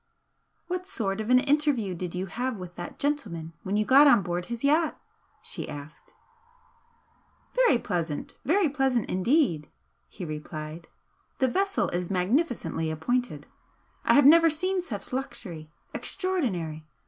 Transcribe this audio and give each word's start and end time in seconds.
"What 0.65 0.87
sort 0.87 1.21
of 1.21 1.29
an 1.29 1.37
interview 1.37 1.93
did 1.93 2.15
you 2.15 2.25
have 2.25 2.57
with 2.57 2.73
that 2.73 2.97
gentleman 2.97 3.53
when 3.61 3.77
you 3.77 3.85
got 3.85 4.07
on 4.07 4.23
board 4.23 4.47
his 4.47 4.63
yacht?" 4.63 4.99
she 5.43 5.69
asked. 5.69 6.15
"Very 7.53 7.77
pleasant 7.77 8.33
very 8.43 8.67
pleasant 8.67 9.07
indeed" 9.11 9.69
he 10.09 10.25
replied 10.25 10.87
"The 11.37 11.47
vessel 11.47 11.89
is 11.89 12.09
magnificently 12.09 12.89
appointed. 12.89 13.45
I 14.03 14.15
have 14.15 14.25
never 14.25 14.49
seen 14.49 14.81
such 14.81 15.13
luxury. 15.13 15.69
Extraordinary! 15.93 16.87